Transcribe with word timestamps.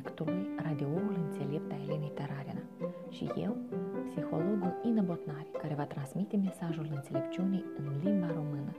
proiectului 0.00 0.48
Radioul 0.66 1.14
Înțelept 1.24 1.72
a 1.72 1.76
Elenei 1.84 2.12
Tararina 2.18 2.64
și 3.08 3.24
eu, 3.46 3.56
psihologul 4.08 4.72
Ina 4.82 5.02
Botnari, 5.02 5.50
care 5.62 5.74
va 5.74 5.84
transmite 5.84 6.36
mesajul 6.36 6.86
înțelepciunii 6.94 7.64
în 7.78 7.86
limba 8.02 8.26
română. 8.26 8.72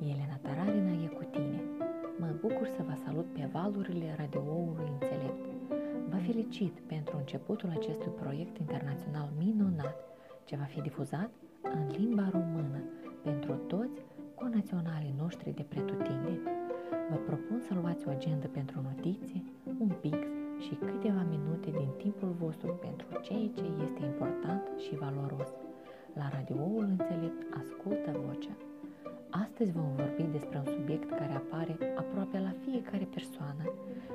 Elena 0.00 0.38
Tararina 0.42 0.92
e 1.04 1.06
cu 1.06 1.24
tine. 1.24 1.60
Mă 2.18 2.28
bucur 2.40 2.66
să 2.76 2.82
vă 2.88 2.94
salut 3.04 3.26
pe 3.32 3.48
valurile 3.52 4.14
Radioului 4.18 4.92
Înțelept. 4.92 5.44
Vă 6.10 6.16
felicit 6.26 6.74
pentru 6.86 7.16
începutul 7.16 7.70
acestui 7.78 8.12
proiect 8.22 8.58
internațional 8.58 9.28
minunat, 9.38 9.96
ce 10.44 10.56
va 10.56 10.68
fi 10.74 10.80
difuzat 10.80 11.30
în 11.62 11.82
limba 11.98 12.28
română 12.32 12.80
pentru 13.22 13.52
toți 13.52 14.04
conaționalii 14.34 15.14
noștri 15.18 15.54
de 15.54 15.62
pretutindeni. 15.62 16.40
Vă 17.10 17.16
propun 17.16 17.58
să 17.68 17.74
luați 17.74 18.06
o 18.06 18.10
agendă 18.10 18.46
pentru 18.46 18.80
notițe, 18.80 19.42
un 19.78 19.92
pix 20.00 20.18
și 20.64 20.74
câteva 20.74 21.22
minute 21.34 21.70
din 21.70 21.90
timpul 21.96 22.34
vostru 22.42 22.70
pentru 22.86 23.06
ceea 23.26 23.48
ce 23.56 23.64
este 23.84 24.02
important 24.04 24.64
și 24.84 24.94
valoros. 25.04 25.50
La 26.18 26.28
radioul 26.34 26.84
înțelept 26.94 27.40
ascultă 27.60 28.10
vocea. 28.26 28.56
Astăzi 29.30 29.72
vom 29.72 29.90
vorbi 29.96 30.22
despre 30.22 30.56
un 30.58 30.68
subiect 30.76 31.08
care 31.10 31.34
apare 31.34 31.74
aproape 31.96 32.38
la 32.38 32.54
fiecare 32.64 33.06
persoană 33.16 33.64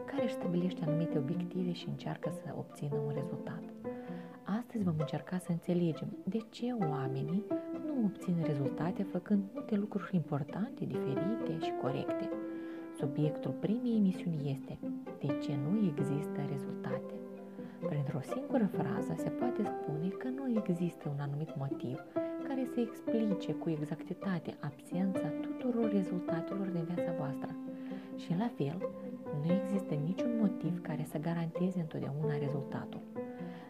care 0.10 0.24
își 0.24 0.34
stabilește 0.34 0.84
anumite 0.86 1.18
obiective 1.18 1.72
și 1.72 1.88
încearcă 1.88 2.30
să 2.30 2.54
obțină 2.58 2.96
un 3.08 3.12
rezultat. 3.14 3.64
Astăzi 4.44 4.84
vom 4.84 4.96
încerca 5.00 5.38
să 5.38 5.52
înțelegem 5.52 6.10
de 6.24 6.40
ce 6.50 6.68
oamenii 6.90 7.44
nu 7.86 8.06
obțin 8.06 8.36
rezultate 8.46 9.04
făcând 9.04 9.44
multe 9.54 9.76
lucruri 9.76 10.16
importante, 10.16 10.86
diferite 10.86 11.66
și 11.66 11.72
corecte. 11.82 12.30
Subiectul 13.00 13.52
primei 13.52 13.98
emisiuni 13.98 14.52
este 14.52 14.78
De 15.20 15.38
ce 15.44 15.54
nu 15.66 15.72
există 15.92 16.40
rezultate? 16.50 17.14
Printr-o 17.90 18.20
singură 18.34 18.70
frază 18.78 19.14
se 19.18 19.30
poate 19.30 19.64
spune 19.64 20.08
că 20.08 20.28
nu 20.28 20.62
există 20.64 21.04
un 21.14 21.20
anumit 21.20 21.52
motiv 21.58 21.98
care 22.48 22.64
să 22.74 22.80
explice 22.80 23.54
cu 23.54 23.70
exactitate 23.70 24.58
absența 24.60 25.28
tuturor 25.28 25.92
rezultatelor 25.92 26.68
din 26.68 26.84
viața 26.84 27.12
voastră. 27.18 27.56
Și 28.16 28.36
la 28.38 28.50
fel, 28.58 28.78
nu 29.44 29.54
există 29.54 29.94
niciun 29.94 30.38
motiv 30.40 30.82
care 30.82 31.04
să 31.12 31.18
garanteze 31.18 31.80
întotdeauna 31.80 32.38
rezultatul. 32.38 33.02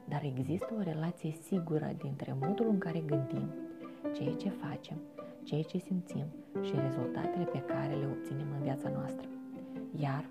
Dar 0.05 0.21
există 0.23 0.73
o 0.79 0.81
relație 0.81 1.31
sigură 1.31 1.89
dintre 1.97 2.35
modul 2.41 2.67
în 2.69 2.77
care 2.77 2.99
gândim, 2.99 3.47
ceea 4.15 4.33
ce 4.33 4.49
facem 4.49 4.97
ceea 5.47 5.61
ce 5.61 5.77
simțim 5.77 6.25
și 6.61 6.73
rezultatele 6.85 7.43
pe 7.43 7.59
care 7.59 7.93
le 7.95 8.07
obținem 8.11 8.47
în 8.55 8.61
viața 8.61 8.89
noastră. 8.89 9.27
Iar 9.99 10.25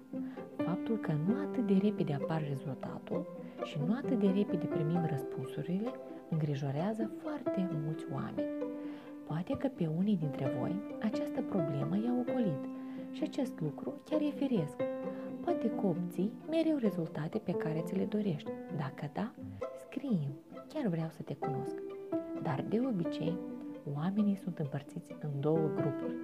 faptul 0.57 0.97
că 0.97 1.13
nu 1.27 1.35
atât 1.41 1.67
de 1.67 1.79
repede 1.83 2.13
apar 2.13 2.43
rezultatul 2.49 3.27
și 3.65 3.79
nu 3.87 3.95
atât 3.95 4.19
de 4.19 4.27
repede 4.27 4.67
primim 4.67 5.07
răspunsurile 5.11 5.91
îngrijorează 6.29 7.11
foarte 7.23 7.69
mulți 7.85 8.07
oameni. 8.13 8.49
Poate 9.27 9.57
că 9.57 9.69
pe 9.69 9.91
unii 9.97 10.17
dintre 10.17 10.57
voi 10.59 10.77
această 11.03 11.41
problemă 11.41 11.97
i-a 11.97 12.15
ocolit 12.21 12.65
și 13.13 13.23
acest 13.23 13.61
lucru 13.61 13.95
chiar 14.05 14.21
e 14.21 14.31
firesc. 14.31 14.77
Poate 15.45 15.71
că 15.71 15.87
obții 15.87 16.33
mereu 16.51 16.77
rezultate 16.77 17.39
pe 17.39 17.53
care 17.53 17.83
ți 17.85 17.97
le 17.97 18.05
dorești. 18.05 18.51
Dacă 18.77 19.11
da, 19.13 19.33
scrie 19.79 20.29
chiar 20.69 20.87
vreau 20.87 21.09
să 21.09 21.23
te 21.23 21.35
cunosc. 21.35 21.75
Dar 22.43 22.65
de 22.69 22.81
obicei, 22.87 23.39
oamenii 23.95 24.37
sunt 24.37 24.59
împărțiți 24.59 25.17
în 25.21 25.31
două 25.41 25.71
grupuri. 25.75 26.15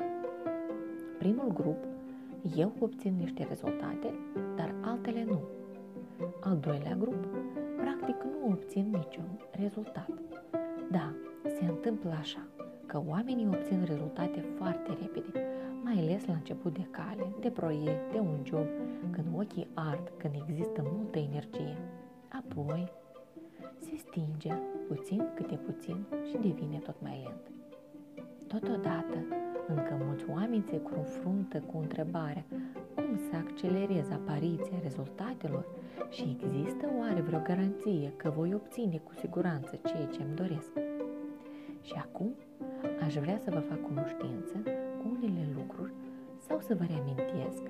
Primul 1.19 1.53
grup, 1.53 1.85
eu 2.57 2.73
obțin 2.81 3.15
niște 3.17 3.47
rezultate, 3.49 4.15
dar 4.57 4.75
altele 4.81 5.25
nu. 5.25 5.41
Al 6.41 6.57
doilea 6.57 6.95
grup, 6.95 7.27
practic 7.77 8.17
nu 8.23 8.53
obțin 8.53 8.85
niciun 8.91 9.41
rezultat. 9.51 10.09
Da, 10.91 11.15
se 11.45 11.65
întâmplă 11.65 12.11
așa, 12.19 12.47
că 12.87 13.03
oamenii 13.07 13.47
obțin 13.47 13.85
rezultate 13.85 14.45
foarte 14.57 14.97
repede, 15.01 15.45
mai 15.83 15.99
ales 15.99 16.27
la 16.27 16.33
început 16.33 16.73
de 16.73 16.87
cale, 16.91 17.33
de 17.41 17.51
proiect, 17.51 18.13
de 18.13 18.19
un 18.19 18.39
job, 18.45 18.67
când 19.11 19.27
ochii 19.37 19.69
ard, 19.75 20.13
când 20.17 20.35
există 20.49 20.85
multă 20.95 21.19
energie. 21.19 21.77
Apoi, 22.29 22.93
se 23.79 23.97
stinge 23.97 24.53
puțin 24.89 25.25
câte 25.35 25.55
puțin 25.55 26.07
și 26.29 26.37
devine 26.37 26.79
tot 26.79 26.97
mai 27.01 27.23
lent. 27.25 27.51
Totodată, 28.47 29.17
încă 29.69 30.01
mulți 30.05 30.25
oameni 30.31 30.65
se 30.71 30.81
confruntă 30.81 31.59
cu 31.59 31.79
întrebarea 31.79 32.45
cum 32.95 33.17
să 33.31 33.37
accelereze 33.37 34.13
apariția 34.13 34.79
rezultatelor 34.83 35.65
și 36.11 36.37
există 36.41 36.89
oare 36.99 37.21
vreo 37.21 37.41
garanție 37.41 38.13
că 38.17 38.33
voi 38.37 38.55
obține 38.55 38.99
cu 39.05 39.13
siguranță 39.15 39.79
ceea 39.85 40.07
ce 40.07 40.23
îmi 40.23 40.35
doresc. 40.35 40.73
Și 41.83 41.95
acum 41.97 42.35
aș 43.05 43.15
vrea 43.15 43.39
să 43.45 43.51
vă 43.51 43.59
fac 43.59 43.81
cunoștință 43.83 44.55
cu 44.99 45.17
unele 45.17 45.49
lucruri 45.55 45.93
sau 46.47 46.61
să 46.61 46.75
vă 46.75 46.85
reamintesc 46.89 47.63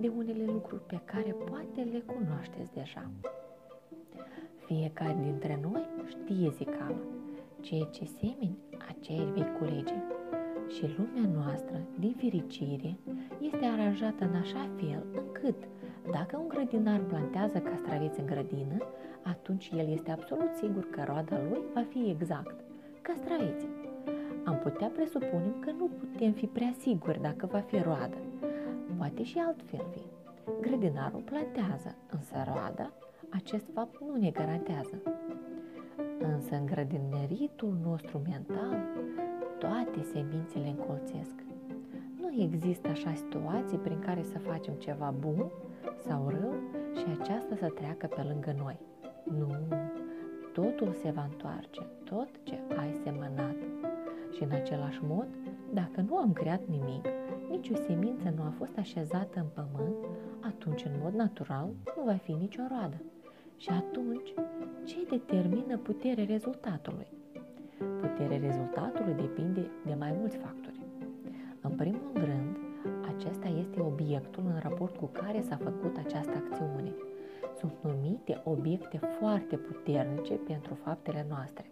de 0.00 0.08
unele 0.16 0.44
lucruri 0.44 0.82
pe 0.86 1.00
care 1.04 1.36
poate 1.50 1.80
le 1.92 2.02
cunoașteți 2.06 2.72
deja. 2.72 3.10
Fiecare 4.66 5.18
dintre 5.22 5.58
noi 5.62 5.86
știe 6.06 6.50
zicala, 6.50 7.00
ceea 7.60 7.84
ce 7.84 8.04
semeni, 8.04 8.58
aceea 8.88 9.24
vei 9.24 9.52
culege. 9.58 10.15
Și 10.68 10.94
lumea 10.96 11.30
noastră, 11.34 11.80
din 11.98 12.14
fericire, 12.18 12.96
este 13.40 13.64
aranjată 13.64 14.24
în 14.24 14.34
așa 14.34 14.68
fel 14.76 15.04
încât 15.14 15.68
dacă 16.10 16.36
un 16.36 16.48
grădinar 16.48 17.00
plantează 17.00 17.58
castraveți 17.58 18.20
în 18.20 18.26
grădină, 18.26 18.78
atunci 19.22 19.70
el 19.76 19.88
este 19.88 20.10
absolut 20.10 20.52
sigur 20.54 20.90
că 20.90 21.02
roada 21.06 21.40
lui 21.48 21.60
va 21.74 21.84
fi 21.88 22.10
exact 22.10 22.64
castraveți. 23.02 23.66
Am 24.44 24.58
putea 24.58 24.86
presupune 24.86 25.54
că 25.60 25.70
nu 25.70 25.90
putem 25.98 26.32
fi 26.32 26.46
prea 26.46 26.72
siguri 26.78 27.20
dacă 27.20 27.46
va 27.46 27.58
fi 27.58 27.78
roadă. 27.78 28.16
Poate 28.96 29.22
și 29.22 29.38
altfel 29.38 29.84
fi. 29.92 30.02
Grădinarul 30.60 31.20
plantează, 31.20 31.94
însă 32.10 32.34
roada, 32.46 32.90
acest 33.28 33.64
fapt 33.72 34.00
nu 34.00 34.16
ne 34.16 34.30
garantează. 34.30 35.02
Însă 36.18 36.54
în 36.54 36.66
grădineritul 36.66 37.76
nostru 37.82 38.22
mental, 38.28 38.78
toate 39.58 40.02
semințele 40.12 40.68
încolțesc. 40.68 41.34
Nu 42.20 42.42
există 42.42 42.88
așa 42.88 43.14
situații 43.14 43.78
prin 43.78 43.98
care 43.98 44.22
să 44.22 44.38
facem 44.38 44.74
ceva 44.74 45.14
bun 45.18 45.50
sau 46.06 46.28
rău 46.28 46.54
și 46.96 47.04
aceasta 47.20 47.56
să 47.56 47.68
treacă 47.68 48.06
pe 48.06 48.22
lângă 48.22 48.54
noi. 48.58 48.78
Nu, 49.38 49.50
totul 50.52 50.92
se 50.92 51.10
va 51.10 51.28
întoarce, 51.30 51.80
tot 52.04 52.28
ce 52.42 52.58
ai 52.76 53.00
semănat. 53.04 53.56
Și 54.34 54.42
în 54.42 54.50
același 54.50 55.00
mod, 55.02 55.26
dacă 55.72 56.00
nu 56.08 56.16
am 56.16 56.32
creat 56.32 56.66
nimic, 56.66 57.06
nici 57.50 57.70
o 57.70 57.74
semință 57.74 58.32
nu 58.36 58.42
a 58.42 58.52
fost 58.58 58.78
așezată 58.78 59.38
în 59.38 59.46
pământ, 59.54 59.96
atunci 60.40 60.84
în 60.84 60.92
mod 61.02 61.14
natural 61.14 61.68
nu 61.96 62.04
va 62.04 62.16
fi 62.16 62.32
nicio 62.32 62.62
roadă. 62.68 62.96
Și 63.56 63.70
atunci, 63.70 64.34
ce 64.84 65.06
determină 65.10 65.78
puterea 65.78 66.24
rezultatului? 66.24 67.15
Puterea 68.06 68.38
rezultatului 68.38 69.14
depinde 69.14 69.70
de 69.86 69.94
mai 69.98 70.14
mulți 70.18 70.36
factori. 70.36 70.80
În 71.60 71.70
primul 71.70 72.12
rând, 72.14 72.56
acesta 73.14 73.48
este 73.48 73.80
obiectul 73.80 74.42
în 74.46 74.58
raport 74.62 74.96
cu 74.96 75.06
care 75.06 75.40
s-a 75.40 75.56
făcut 75.56 75.96
această 75.96 76.32
acțiune. 76.36 76.92
Sunt 77.58 77.72
numite 77.82 78.40
obiecte 78.44 79.00
foarte 79.18 79.56
puternice 79.56 80.34
pentru 80.34 80.74
faptele 80.74 81.26
noastre 81.28 81.70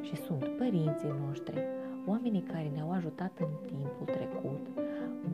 și 0.00 0.16
sunt 0.16 0.44
părinții 0.44 1.14
noștri, 1.26 1.58
oamenii 2.06 2.42
care 2.42 2.70
ne-au 2.74 2.92
ajutat 2.92 3.32
în 3.40 3.48
timpul 3.66 4.06
trecut, 4.06 4.66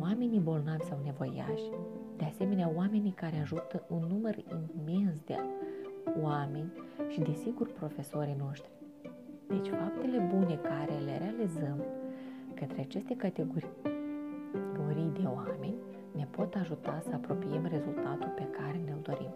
oamenii 0.00 0.38
bolnavi 0.38 0.85
sau 0.85 0.99
nevoiași, 1.05 1.70
de 2.17 2.25
asemenea 2.25 2.73
oamenii 2.75 3.12
care 3.12 3.37
ajută 3.37 3.85
un 3.88 4.02
număr 4.08 4.37
imens 4.82 5.20
de 5.26 5.37
oameni 6.23 6.73
și, 7.08 7.20
desigur, 7.20 7.73
profesorii 7.73 8.37
noștri. 8.38 8.84
Deci, 9.49 9.69
faptele 9.69 10.29
bune 10.35 10.55
care 10.55 10.94
le 11.05 11.19
realizăm 11.19 11.85
către 12.55 12.81
aceste 12.81 13.17
categorii 13.17 13.73
de 15.12 15.26
oameni 15.26 15.75
ne 16.12 16.26
pot 16.31 16.55
ajuta 16.55 17.02
să 17.08 17.11
apropiem 17.14 17.67
rezultatul 17.67 18.32
pe 18.37 18.46
care 18.50 18.81
ne-l 18.85 18.99
dorim. 19.02 19.35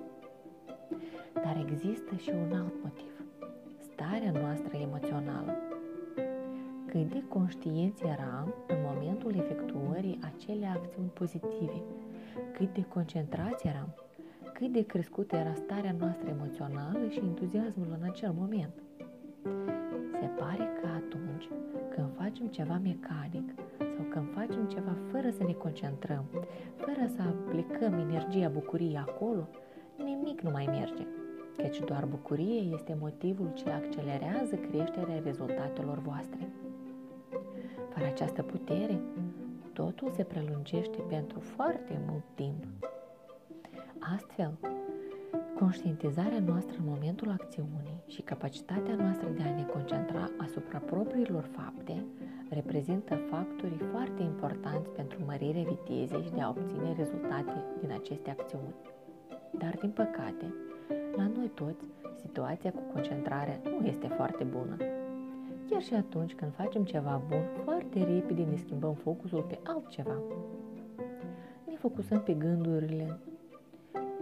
Dar 1.35 1.67
există 1.69 2.17
și 2.17 2.31
un 2.31 2.53
alt 2.53 2.75
motiv. 2.83 3.13
Starea 3.79 4.31
noastră 4.31 4.77
emoțională. 4.77 5.57
Cât 6.87 7.09
de 7.13 7.23
conștienți 7.29 8.05
eram 8.05 8.55
în 8.69 8.77
momentul 8.93 9.35
efectuării 9.35 10.19
acelei 10.23 10.69
acțiuni 10.75 11.09
pozitive, 11.09 11.83
cât 12.53 12.73
de 12.75 12.85
concentrați 12.89 13.67
eram 13.67 13.95
cât 14.53 14.73
de 14.73 14.83
crescută 14.83 15.37
era 15.37 15.55
starea 15.55 15.95
noastră 15.99 16.29
emoțională 16.29 17.09
și 17.09 17.19
entuziasmul 17.19 17.97
în 18.01 18.09
acel 18.09 18.33
moment. 18.39 18.88
Se 20.59 20.65
pare 20.65 20.81
că 20.81 20.87
atunci 20.87 21.49
când 21.95 22.09
facem 22.17 22.47
ceva 22.47 22.81
mecanic 22.83 23.55
sau 23.79 24.05
când 24.09 24.27
facem 24.35 24.67
ceva 24.67 24.97
fără 25.11 25.31
să 25.31 25.43
ne 25.45 25.53
concentrăm, 25.53 26.25
fără 26.77 27.11
să 27.17 27.23
aplicăm 27.23 27.93
energia 27.93 28.49
bucuriei 28.49 28.97
acolo, 28.97 29.49
nimic 29.97 30.17
nimic 30.17 30.41
nu 30.41 30.51
mai 30.51 30.67
merge, 30.67 31.07
căci 31.57 31.81
doar 31.81 32.05
bucurie 32.05 32.61
este 32.61 32.97
motivul 33.01 33.51
ce 33.55 33.71
accelerează 33.71 34.55
creșterea 34.55 35.21
rezultatelor 35.25 35.99
voastre. 35.99 36.49
Fără 37.89 38.07
această 38.07 38.43
putere, 38.43 39.01
totul 39.73 40.11
se 40.11 40.23
prelungește 40.23 40.99
pentru 41.09 41.41
foarte 41.41 42.01
mult 42.07 42.25
timp. 42.35 42.65
Astfel, 44.17 44.59
conștientizarea 45.59 46.41
noastră 46.41 46.77
în 46.79 46.85
momentul 46.85 47.31
acțiunii 47.31 48.03
și 48.07 48.23
capacitatea 48.23 48.95
noastră 48.95 49.29
de 49.29 49.43
a 49.43 49.55
ne 49.55 49.58
concentra 49.58 49.58
asupra 49.58 49.58
propriilor 51.19 51.49
fapte 51.63 52.05
reprezintă 52.49 53.15
factorii 53.15 53.87
foarte 53.91 54.23
importanți 54.23 54.91
pentru 54.91 55.19
mărirea 55.27 55.63
vitezei 55.63 56.23
și 56.23 56.31
de 56.31 56.41
a 56.41 56.49
obține 56.49 56.95
rezultate 56.97 57.65
din 57.81 57.93
aceste 57.93 58.31
acțiuni. 58.31 58.75
Dar, 59.59 59.77
din 59.81 59.91
păcate, 59.91 60.55
la 61.17 61.27
noi 61.37 61.51
toți, 61.55 61.85
situația 62.21 62.71
cu 62.73 62.83
concentrarea 62.93 63.61
nu 63.65 63.87
este 63.87 64.07
foarte 64.07 64.45
bună. 64.45 64.77
Chiar 65.71 65.83
și 65.83 65.95
atunci 65.95 66.35
când 66.35 66.53
facem 66.55 66.85
ceva 66.85 67.23
bun, 67.29 67.43
foarte 67.65 68.05
repede 68.05 68.43
ne 68.43 68.57
schimbăm 68.57 68.95
focusul 68.95 69.43
pe 69.43 69.59
altceva. 69.63 70.19
Ne 71.67 71.77
focusăm 71.79 72.23
pe 72.23 72.33
gândurile, 72.33 73.19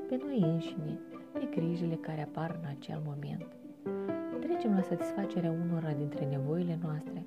pe 0.09 0.17
noi 0.25 0.41
înșine, 0.41 0.99
pe 1.33 1.49
grijile 1.51 1.95
care 1.95 2.23
apar 2.23 2.59
în 2.63 2.69
acel 2.79 3.01
moment. 3.05 3.57
Trecem 4.47 4.75
la 4.75 4.83
satisfacerea 4.83 5.51
unora 5.51 5.93
dintre 5.93 6.25
nevoile 6.25 6.79
noastre 6.83 7.27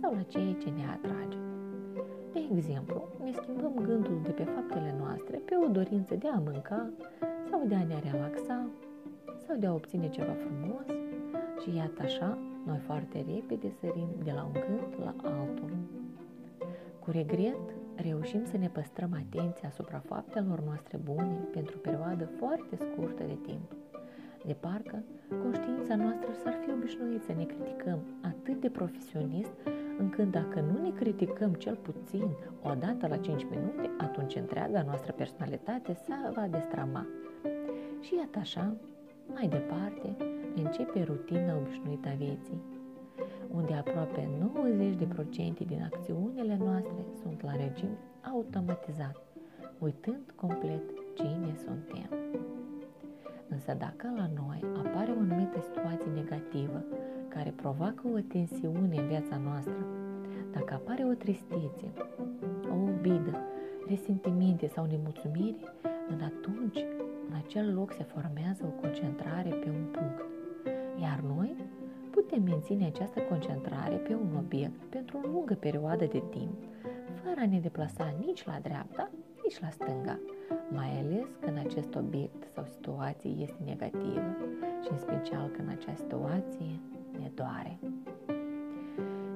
sau 0.00 0.14
la 0.14 0.22
ceea 0.22 0.52
ce 0.52 0.70
ne 0.70 0.84
atrage. 0.86 1.38
De 2.32 2.40
exemplu, 2.56 3.08
ne 3.24 3.32
schimbăm 3.32 3.74
gândul 3.74 4.20
de 4.22 4.30
pe 4.30 4.42
faptele 4.42 4.94
noastre 4.98 5.36
pe 5.36 5.54
o 5.64 5.68
dorință 5.68 6.14
de 6.14 6.28
a 6.28 6.38
mânca 6.38 6.90
sau 7.50 7.64
de 7.66 7.74
a 7.74 7.84
ne 7.84 7.98
relaxa 8.10 8.68
sau 9.46 9.56
de 9.56 9.66
a 9.66 9.72
obține 9.72 10.08
ceva 10.08 10.32
frumos 10.32 10.86
și 11.62 11.76
iată 11.76 12.02
așa, 12.02 12.38
noi 12.66 12.78
foarte 12.78 13.24
repede 13.34 13.72
sărim 13.80 14.08
de 14.24 14.32
la 14.32 14.44
un 14.44 14.52
gând 14.52 15.04
la 15.04 15.14
altul. 15.22 15.72
Cu 16.98 17.10
regret, 17.10 17.64
reușim 17.94 18.44
să 18.44 18.56
ne 18.56 18.68
păstrăm 18.68 19.12
atenția 19.12 19.68
asupra 19.68 19.98
faptelor 19.98 20.60
noastre 20.60 20.96
bune 21.04 21.38
pentru 21.52 21.74
o 21.76 21.80
perioadă 21.80 22.24
foarte 22.38 22.76
scurtă 22.76 23.22
de 23.22 23.38
timp. 23.42 23.72
De 24.46 24.52
parcă 24.52 25.02
conștiința 25.42 25.96
noastră 25.96 26.28
s-ar 26.42 26.56
fi 26.64 26.70
obișnuit 26.72 27.22
să 27.22 27.32
ne 27.32 27.44
criticăm 27.44 27.98
atât 28.22 28.60
de 28.60 28.70
profesionist, 28.70 29.52
încât 29.98 30.30
dacă 30.30 30.60
nu 30.60 30.82
ne 30.82 30.90
criticăm 30.90 31.52
cel 31.52 31.76
puțin 31.76 32.28
o 32.62 32.74
dată 32.74 33.06
la 33.06 33.16
5 33.16 33.46
minute, 33.50 33.90
atunci 33.98 34.34
întreaga 34.34 34.82
noastră 34.82 35.12
personalitate 35.12 35.92
se 35.92 36.12
va 36.34 36.46
destrama. 36.50 37.06
Și 38.00 38.14
iată 38.14 38.38
așa, 38.38 38.76
mai 39.34 39.48
departe, 39.48 40.16
începe 40.56 41.02
rutina 41.02 41.56
obișnuită 41.56 42.08
a 42.08 42.14
vieții, 42.14 42.60
unde 43.50 43.74
aproape 43.74 44.28
90% 45.54 45.66
din 45.66 45.90
acțiunile 45.92 46.58
noastre 46.64 47.04
sunt 47.22 47.42
la 47.42 47.56
regim 47.56 47.90
automatizat, 48.32 49.22
uitând 49.78 50.32
complet 50.36 50.82
cine 51.14 51.54
suntem. 51.64 52.08
Însă 53.50 53.74
dacă 53.78 54.06
la 54.16 54.30
noi 54.42 54.60
apare 54.84 55.10
o 55.10 55.20
anumită 55.20 55.60
situație 55.60 56.10
negativă 56.14 56.84
care 57.28 57.50
provoacă 57.50 58.02
o 58.14 58.18
tensiune 58.18 58.96
în 58.96 59.06
viața 59.06 59.36
noastră, 59.36 59.86
dacă 60.52 60.74
apare 60.74 61.04
o 61.04 61.14
tristețe, 61.14 61.92
o 62.70 62.74
obidă, 62.74 63.36
resentimente 63.86 64.66
sau 64.66 64.84
nemulțumire, 64.86 65.64
în 66.08 66.20
atunci, 66.20 66.84
în 67.28 67.36
acel 67.44 67.74
loc 67.74 67.92
se 67.92 68.02
formează 68.02 68.62
o 68.64 68.80
concentrare 68.80 69.50
pe 69.50 69.68
un 69.68 69.84
punct. 69.90 70.24
Iar 71.00 71.20
noi 71.20 71.54
putem 72.10 72.42
menține 72.42 72.86
această 72.86 73.20
concentrare 73.20 73.94
pe 73.94 74.14
un 74.14 74.36
obiect 74.38 74.80
pentru 74.88 75.18
o 75.22 75.26
lungă 75.26 75.54
perioadă 75.54 76.04
de 76.04 76.22
timp, 76.30 76.54
fără 77.22 77.40
a 77.40 77.46
ne 77.46 77.58
deplasa 77.60 78.14
nici 78.26 78.44
la 78.44 78.58
dreapta, 78.62 79.10
nici 79.42 79.60
la 79.60 79.70
stânga, 79.70 80.18
mai 80.68 80.98
ales 81.00 81.28
când 81.40 81.58
acest 81.58 81.94
obiect 81.94 82.42
sau 82.54 82.64
situație 82.64 83.30
este 83.30 83.62
negativă 83.64 84.36
și 84.82 84.88
în 84.90 84.98
special 84.98 85.48
când 85.56 85.68
acea 85.68 85.94
situație 85.94 86.72
ne 87.18 87.30
doare. 87.34 87.78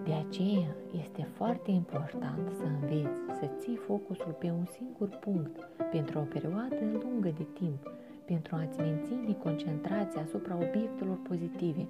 De 0.04 0.12
aceea 0.12 0.74
este 1.02 1.28
foarte 1.32 1.70
important 1.70 2.50
să 2.58 2.64
înveți 2.64 3.20
să 3.38 3.46
ții 3.58 3.76
focusul 3.76 4.36
pe 4.38 4.50
un 4.50 4.64
singur 4.64 5.08
punct 5.08 5.68
pentru 5.90 6.18
o 6.18 6.22
perioadă 6.22 6.76
lungă 7.02 7.28
de 7.36 7.46
timp, 7.52 7.92
pentru 8.24 8.56
a-ți 8.56 8.80
menține 8.80 9.32
concentrația 9.42 10.20
asupra 10.20 10.54
obiectelor 10.54 11.18
pozitive, 11.22 11.88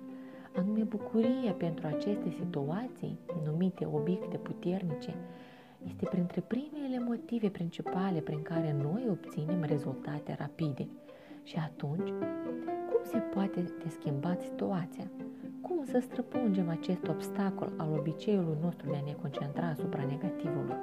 anume 0.57 0.83
bucuria 0.83 1.53
pentru 1.59 1.87
aceste 1.87 2.31
situații, 2.31 3.19
numite 3.45 3.89
obiecte 3.93 4.37
puternice, 4.37 5.15
este 5.87 6.07
printre 6.07 6.41
primele 6.41 6.99
motive 7.07 7.49
principale 7.49 8.21
prin 8.21 8.43
care 8.43 8.77
noi 8.83 9.07
obținem 9.11 9.63
rezultate 9.63 10.37
rapide. 10.39 10.89
Și 11.43 11.57
atunci, 11.57 12.09
cum 12.89 13.01
se 13.03 13.19
poate 13.19 13.61
de 13.61 13.89
schimba 13.89 14.37
situația? 14.41 15.11
Cum 15.61 15.85
să 15.85 15.99
străpungem 15.99 16.69
acest 16.69 17.09
obstacol 17.09 17.73
al 17.77 17.93
obiceiului 17.93 18.57
nostru 18.63 18.91
de 18.91 18.97
a 18.97 19.05
ne 19.07 19.13
concentra 19.13 19.67
asupra 19.67 20.05
negativului, 20.05 20.77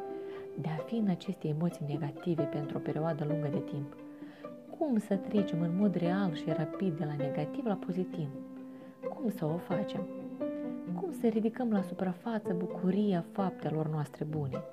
de 0.62 0.68
a 0.68 0.84
fi 0.84 0.96
în 0.96 1.08
aceste 1.08 1.48
emoții 1.48 1.86
negative 1.88 2.44
pentru 2.44 2.78
o 2.78 2.82
perioadă 2.82 3.26
lungă 3.26 3.48
de 3.48 3.60
timp? 3.60 3.96
Cum 4.78 4.98
să 4.98 5.16
trecem 5.16 5.62
în 5.62 5.76
mod 5.78 5.96
real 5.96 6.34
și 6.34 6.46
rapid 6.48 6.98
de 6.98 7.06
la 7.06 7.16
negativ 7.16 7.66
la 7.66 7.76
pozitiv? 7.76 8.28
Cum 9.10 9.30
să 9.30 9.46
o 9.46 9.58
facem? 9.58 10.08
Cum 10.96 11.12
să 11.12 11.28
ridicăm 11.28 11.72
la 11.72 11.82
suprafață 11.82 12.54
bucuria 12.54 13.26
faptelor 13.32 13.88
noastre 13.88 14.24
bune? 14.24 14.64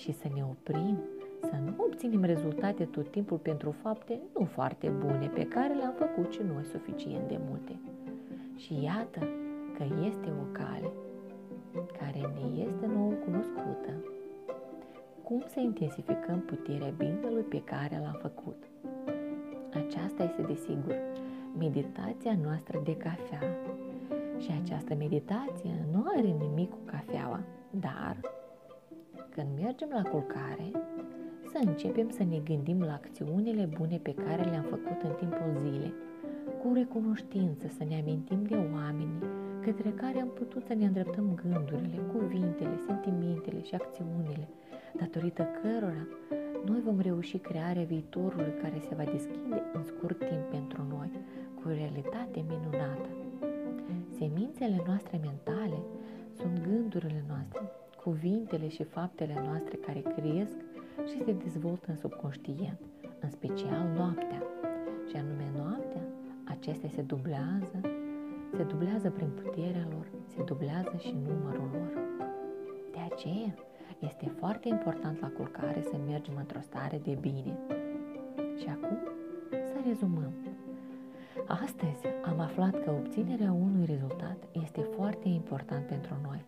Și 0.00 0.12
să 0.12 0.28
ne 0.34 0.42
oprim, 0.42 0.98
să 1.40 1.56
nu 1.64 1.74
obținem 1.76 2.22
rezultate 2.22 2.84
tot 2.84 3.10
timpul 3.10 3.38
pentru 3.38 3.70
fapte 3.70 4.20
nu 4.38 4.44
foarte 4.44 4.88
bune 4.88 5.30
pe 5.34 5.44
care 5.46 5.74
le-am 5.74 5.94
făcut 5.98 6.32
și 6.32 6.40
noi 6.42 6.64
suficient 6.64 7.28
de 7.28 7.38
multe. 7.48 7.78
Și 8.56 8.82
iată 8.82 9.20
că 9.76 9.84
este 10.06 10.28
o 10.40 10.44
cale 10.52 10.90
care 11.98 12.20
ne 12.20 12.62
este 12.62 12.86
nouă 12.86 13.12
cunoscută. 13.12 13.92
Cum 15.22 15.42
să 15.46 15.60
intensificăm 15.60 16.40
puterea 16.40 16.92
binelui 16.96 17.42
pe 17.42 17.62
care 17.64 18.00
l-am 18.02 18.18
făcut? 18.20 18.62
Aceasta 19.72 20.22
este, 20.22 20.42
desigur, 20.42 20.94
meditația 21.58 22.38
noastră 22.42 22.80
de 22.84 22.96
cafea. 22.96 23.42
Și 24.38 24.50
această 24.62 24.94
meditație 24.94 25.86
nu 25.92 26.04
are 26.16 26.28
nimic 26.28 26.70
cu 26.70 26.78
cafeaua, 26.84 27.40
dar 27.70 28.16
când 29.34 29.48
mergem 29.62 29.88
la 29.92 30.02
culcare, 30.02 30.70
să 31.52 31.58
începem 31.64 32.10
să 32.10 32.24
ne 32.24 32.38
gândim 32.38 32.82
la 32.82 32.92
acțiunile 32.92 33.68
bune 33.78 33.98
pe 34.02 34.14
care 34.14 34.42
le-am 34.42 34.62
făcut 34.62 35.02
în 35.02 35.12
timpul 35.18 35.52
zilei 35.62 35.94
cu 36.62 36.72
recunoștință 36.74 37.66
să 37.68 37.84
ne 37.88 37.96
amintim 38.00 38.42
de 38.44 38.56
oameni 38.74 39.22
către 39.60 39.90
care 39.90 40.20
am 40.20 40.28
putut 40.28 40.64
să 40.66 40.74
ne 40.74 40.84
îndreptăm 40.84 41.40
gândurile, 41.42 41.98
cuvintele, 42.12 42.76
sentimentele 42.86 43.62
și 43.62 43.74
acțiunile, 43.74 44.48
datorită 44.98 45.42
cărora 45.62 46.06
noi 46.64 46.80
vom 46.80 47.00
reuși 47.00 47.38
crearea 47.38 47.82
viitorului 47.82 48.54
care 48.62 48.78
se 48.88 48.94
va 48.94 49.04
deschide 49.04 49.62
în 49.72 49.82
scurt 49.84 50.18
timp 50.18 50.44
pentru 50.50 50.82
noi, 50.88 51.10
cu 51.54 51.68
o 51.68 51.72
realitate 51.72 52.44
minunată. 52.48 53.08
Semințele 54.18 54.82
noastre 54.86 55.20
mentale 55.22 55.78
sunt 56.38 56.60
gândurile 56.68 57.24
noastre, 57.28 57.60
cuvintele 58.02 58.68
și 58.68 58.82
faptele 58.82 59.42
noastre 59.44 59.76
care 59.76 60.00
cresc 60.00 60.56
și 61.06 61.24
se 61.24 61.32
dezvoltă 61.32 61.86
în 61.90 61.96
subconștient, 61.96 62.80
în 63.20 63.30
special 63.30 63.88
noaptea. 63.96 64.42
Și 65.08 65.16
anume 65.16 65.50
noaptea 65.56 66.02
acestea 66.44 66.88
se 66.88 67.02
dublează, 67.02 67.80
se 68.56 68.62
dublează 68.62 69.10
prin 69.10 69.30
puterea 69.42 69.86
lor, 69.90 70.06
se 70.26 70.42
dublează 70.42 70.94
și 70.98 71.16
numărul 71.28 71.70
lor. 71.72 71.92
De 72.92 72.98
aceea, 73.12 73.54
este 73.98 74.32
foarte 74.38 74.68
important 74.68 75.20
la 75.20 75.28
culcare 75.28 75.82
să 75.82 75.96
mergem 76.06 76.34
într-o 76.36 76.60
stare 76.60 77.00
de 77.04 77.18
bine. 77.20 77.58
Și 78.58 78.66
acum 78.68 78.98
să 79.50 79.76
rezumăm. 79.86 80.32
Astăzi 81.46 82.06
am 82.24 82.40
aflat 82.40 82.82
că 82.84 82.90
obținerea 82.90 83.52
unui 83.52 83.84
rezultat 83.84 84.36
este 84.52 84.80
foarte 84.80 85.28
important 85.28 85.86
pentru 85.86 86.14
noi, 86.22 86.44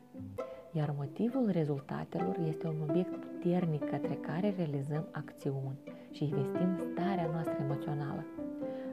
iar 0.73 0.95
motivul 0.97 1.50
rezultatelor 1.50 2.37
este 2.49 2.67
un 2.67 2.88
obiect 2.88 3.14
puternic 3.14 3.85
către 3.91 4.14
care 4.14 4.55
realizăm 4.57 5.09
acțiuni 5.11 5.79
și 6.11 6.25
investim 6.25 6.81
starea 6.93 7.29
noastră 7.33 7.57
emoțională 7.61 8.25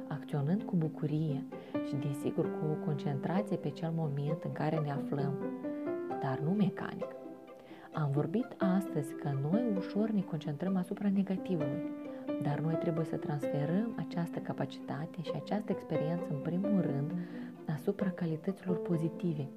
acționând 0.10 0.64
cu 0.64 0.76
bucurie 0.76 1.44
și, 1.88 1.96
desigur, 1.96 2.46
cu 2.46 2.66
o 2.72 2.86
concentrație 2.86 3.58
pe 3.58 3.70
cel 3.70 3.92
moment 3.96 4.44
în 4.44 4.52
care 4.52 4.80
ne 4.80 4.92
aflăm, 4.92 5.34
dar 6.22 6.40
nu 6.40 6.50
mecanic. 6.50 7.08
Am 7.94 8.12
vorbit 8.12 8.48
astăzi 8.78 9.14
că 9.14 9.32
noi 9.50 9.74
ușor 9.78 10.10
ne 10.10 10.22
concentrăm 10.22 10.76
asupra 10.76 11.10
negativului, 11.10 11.92
Dar 12.42 12.60
noi 12.60 12.74
trebuie 12.74 13.06
să 13.06 13.16
transferăm 13.16 13.96
această 13.98 14.40
capacitate 14.40 15.22
și 15.22 15.32
această 15.36 15.72
experiență, 15.72 16.26
în 16.30 16.40
primul 16.40 16.82
rând, 16.82 17.12
asupra 17.76 18.10
calităților 18.10 18.78
pozitive, 18.78 19.48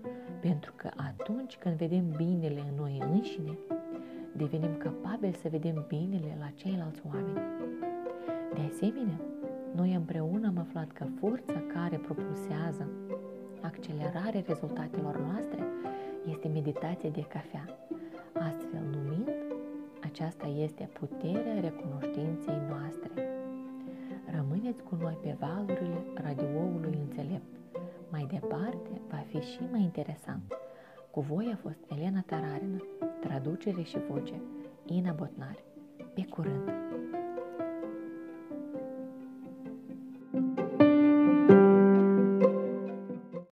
pentru 0.43 0.73
că 0.77 0.91
atunci 0.97 1.57
când 1.57 1.75
vedem 1.75 2.05
binele 2.17 2.61
în 2.69 2.75
noi 2.79 3.03
înșine, 3.11 3.59
devenim 4.37 4.77
capabili 4.77 5.35
să 5.43 5.49
vedem 5.49 5.85
binele 5.89 6.37
la 6.39 6.51
ceilalți 6.55 7.03
oameni. 7.07 7.41
De 8.55 8.61
asemenea, 8.73 9.21
noi 9.75 9.95
împreună 9.95 10.47
am 10.47 10.59
aflat 10.59 10.93
că 10.93 11.05
forța 11.21 11.63
care 11.75 11.97
propulsează 11.97 12.89
accelerarea 13.61 14.43
rezultatelor 14.47 15.21
noastre 15.21 15.63
este 16.31 16.49
meditația 16.49 17.11
de 17.11 17.25
cafea. 17.35 17.65
Astfel 18.33 18.85
numind, 18.95 19.29
aceasta 20.03 20.47
este 20.47 20.91
puterea 20.93 21.61
recunoștinței 21.61 22.61
noastre. 22.69 23.11
Rămâneți 24.37 24.83
cu 24.83 24.95
noi 25.01 25.19
pe 25.23 25.37
valurile 25.41 26.01
radioului 26.15 26.99
înțelept. 27.05 27.62
Mai 28.23 28.41
departe 28.41 29.01
va 29.09 29.25
fi 29.29 29.39
și 29.39 29.61
mai 29.71 29.81
interesant. 29.81 30.57
Cu 31.11 31.21
voi 31.21 31.51
a 31.53 31.57
fost 31.57 31.79
Elena 31.89 32.23
Tararina, 32.27 32.83
traducere 33.21 33.83
și 33.83 33.99
voce, 34.09 34.41
Ina 34.87 35.13
Botnari. 35.13 35.65
Pe 36.15 36.25
curând! 36.25 36.92